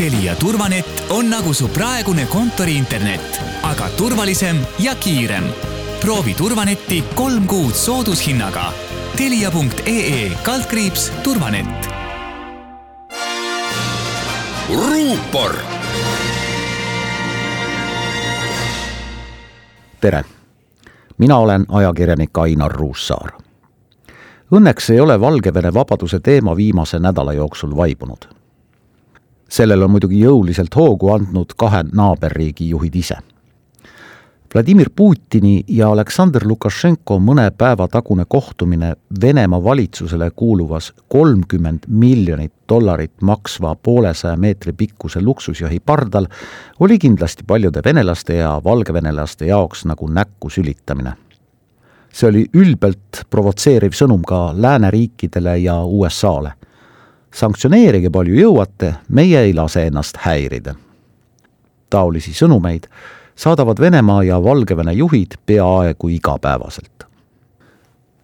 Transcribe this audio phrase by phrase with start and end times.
[0.00, 5.44] Telia turvanett on nagu su praegune kontoriinternet, aga turvalisem ja kiirem.
[6.00, 8.72] proovi turvanetti kolm kuud soodushinnaga.
[9.16, 11.88] Telia.ee kaldkriips turvanett.
[14.68, 15.56] ruupor.
[20.00, 20.24] tere,
[21.18, 23.32] mina olen ajakirjanik Ainar Ruussaar.
[24.52, 28.39] Õnneks ei ole Valgevene vabaduse teema viimase nädala jooksul vaibunud
[29.52, 33.18] sellele on muidugi jõuliselt hoogu andnud kahe naaberriigi juhid ise.
[34.54, 43.22] Vladimir Putini ja Aleksandr Lukašenko mõne päeva tagune kohtumine Venemaa valitsusele kuuluvas kolmkümmend miljonit dollarit
[43.22, 46.26] maksva poolesaja meetri pikkuse luksusjahi pardal
[46.80, 51.12] oli kindlasti paljude venelaste ja valgevenelaste jaoks nagu näkku sülitamine.
[52.12, 56.52] see oli ülbelt provotseeriv sõnum ka lääneriikidele ja USA-le
[57.34, 60.74] sanktsioneerige palju jõuate, meie ei lase ennast häirida.
[61.90, 62.86] taolisi sõnumeid
[63.36, 67.06] saadavad Venemaa ja Valgevene juhid peaaegu igapäevaselt.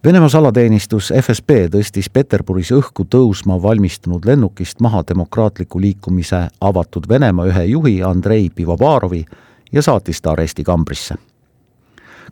[0.03, 7.63] Venemaa salateenistus FSB tõstis Peterburis õhku tõusma valmistunud lennukist maha demokraatliku liikumise avatud Venemaa ühe
[7.65, 9.25] juhi Andrei Pivovarovi
[9.71, 11.15] ja saatis ta arestikambrisse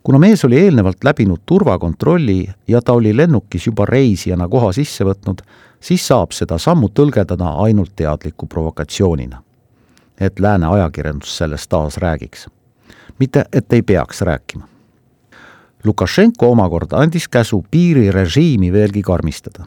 [0.02, 5.42] kuna mees oli eelnevalt läbinud turvakontrolli ja ta oli lennukis juba reisijana koha sisse võtnud,
[5.80, 9.42] siis saab seda sammu tõlgendada ainult teadliku provokatsioonina.
[10.20, 12.48] et lääne ajakirjandus sellest taas räägiks.
[13.18, 14.68] mitte, et ei peaks rääkima.
[15.84, 19.64] Lukašenko omakorda andis käsu piirirežiimi veelgi karmistada.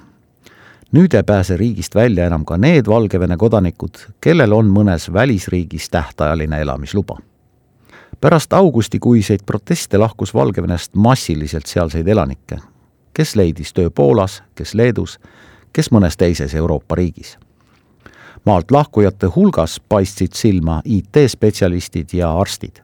[0.91, 6.61] nüüd ei pääse riigist välja enam ka need Valgevene kodanikud, kellel on mõnes välisriigis tähtajaline
[6.61, 7.17] elamisluba
[8.21, 12.57] pärast augustikuiseid proteste lahkus Valgevenest massiliselt sealseid elanikke,
[13.13, 15.19] kes leidis töö Poolas, kes Leedus,
[15.73, 17.37] kes mõnes teises Euroopa riigis.
[18.45, 22.81] maalt lahkujate hulgas paistsid silma IT-spetsialistid ja arstid.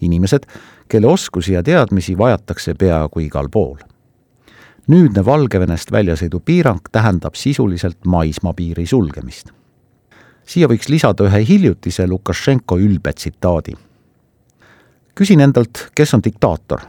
[0.00, 0.42] inimesed,
[0.88, 3.76] kelle oskusi ja teadmisi vajatakse peaaegu igal pool.
[4.86, 9.50] nüüdne Valgevenest väljasõidupiirang tähendab sisuliselt maismaapiiri sulgemist.
[10.46, 13.74] siia võiks lisada ühe hiljutise Lukašenko ülbe tsitaadi
[15.14, 16.80] küsin endalt, kes on diktaator,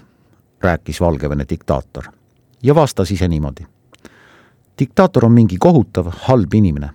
[0.61, 2.03] rääkis Valgevene diktaator
[2.63, 3.65] ja vastas ise niimoodi.
[4.79, 6.89] diktaator on mingi kohutav, halb inimene.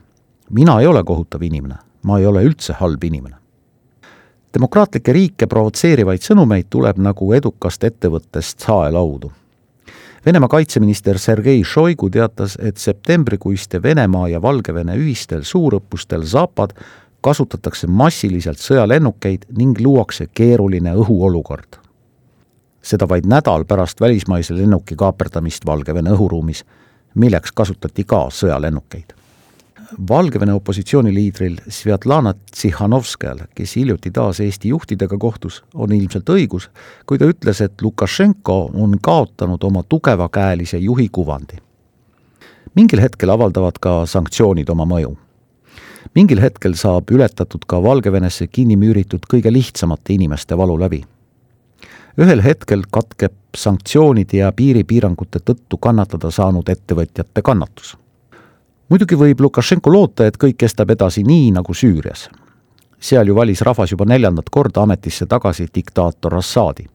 [0.51, 3.37] mina ei ole kohutav inimene, ma ei ole üldse halb inimene.
[4.55, 9.33] demokraatlikke riike provotseerivaid sõnumeid tuleb nagu edukast ettevõttest saelaudu.
[10.27, 16.75] Venemaa kaitseminister Sergei Šoigu teatas, et septembrikuiste Venemaa ja Valgevene ühistel suurõppustel Zapad
[17.21, 21.79] kasutatakse massiliselt sõjalennukeid ning luuakse keeruline õhuolukord.
[22.83, 26.65] seda vaid nädal pärast välismaise lennuki kaaperdamist Valgevene õhuruumis,
[27.15, 29.13] milleks kasutati ka sõjalennukeid.
[30.09, 36.71] Valgevene opositsiooniliidril Svjatlana Tsihhanovskajal, kes hiljuti taas Eesti juhtidega kohtus, on ilmselt õigus,
[37.07, 41.57] kui ta ütles, et Lukašenko on kaotanud oma tugevakäelise juhi kuvandi.
[42.75, 45.17] mingil hetkel avaldavad ka sanktsioonid oma mõju
[46.15, 51.05] mingil hetkel saab ületatud ka Valgevenesse kinni müüritud kõige lihtsamate inimeste valu läbi.
[52.19, 57.97] ühel hetkel katkeb sanktsioonide ja piiripiirangute tõttu kannatada saanud ettevõtjate kannatus.
[58.89, 62.29] muidugi võib Lukašenko loota, et kõik kestab edasi nii, nagu Süürias.
[63.01, 66.87] seal ju valis rahvas juba neljandat korda ametisse tagasi diktaator Assadi.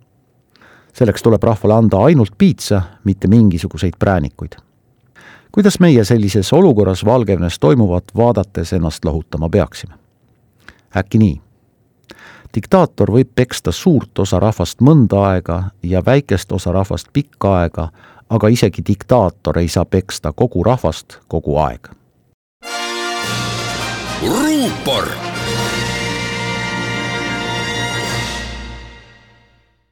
[0.94, 4.56] selleks tuleb rahvale anda ainult piitsa, mitte mingisuguseid präänikuid
[5.56, 9.94] kuidas meie sellises olukorras Valgevenes toimuvat vaadates ennast lohutama peaksime?
[10.98, 11.42] äkki nii?
[12.56, 17.88] diktaator võib peksta suurt osa rahvast mõnda aega ja väikest osa rahvast pikka aega,
[18.30, 21.88] aga isegi diktaator ei saa peksta kogu rahvast kogu aeg.
[24.28, 25.08] ruupor